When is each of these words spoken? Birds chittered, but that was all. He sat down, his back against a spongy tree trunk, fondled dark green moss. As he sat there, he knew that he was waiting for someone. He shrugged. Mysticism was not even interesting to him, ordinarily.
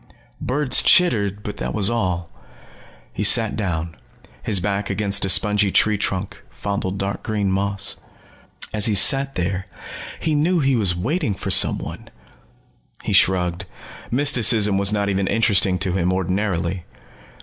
Birds 0.41 0.81
chittered, 0.81 1.43
but 1.43 1.57
that 1.57 1.75
was 1.75 1.87
all. 1.87 2.27
He 3.13 3.23
sat 3.23 3.55
down, 3.55 3.95
his 4.41 4.59
back 4.59 4.89
against 4.89 5.23
a 5.25 5.29
spongy 5.29 5.71
tree 5.71 5.95
trunk, 5.99 6.41
fondled 6.49 6.97
dark 6.97 7.21
green 7.21 7.51
moss. 7.51 7.97
As 8.73 8.87
he 8.87 8.95
sat 8.95 9.35
there, 9.35 9.67
he 10.19 10.33
knew 10.33 10.59
that 10.61 10.65
he 10.65 10.75
was 10.75 10.95
waiting 10.95 11.35
for 11.35 11.51
someone. 11.51 12.09
He 13.03 13.13
shrugged. 13.13 13.65
Mysticism 14.09 14.79
was 14.79 14.91
not 14.91 15.07
even 15.07 15.27
interesting 15.27 15.77
to 15.77 15.93
him, 15.93 16.11
ordinarily. 16.11 16.83